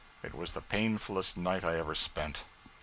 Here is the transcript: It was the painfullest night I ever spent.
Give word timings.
It 0.23 0.33
was 0.33 0.53
the 0.53 0.63
painfullest 0.63 1.37
night 1.37 1.63
I 1.63 1.77
ever 1.77 1.93
spent. 1.93 2.39